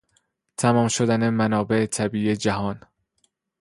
[0.57, 2.81] تمام شدن منابع طبیعی جهان